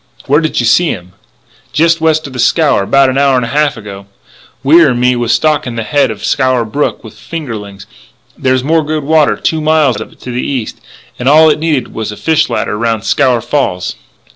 [0.25, 1.73] "Where did you see him?" inquired Lannis.
[1.73, 4.07] "Jest west of the Scaur, about an hour and a half ago.
[4.63, 7.85] Wier and me was stockin' the head of Scaur Brook with fingerlings.
[8.35, 10.81] There's more good water two miles of it to the east,
[11.19, 13.95] and all it needed was a fish ladder around Scaur Falls.